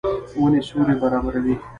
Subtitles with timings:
[0.39, 1.55] ونې سیوری برابروي.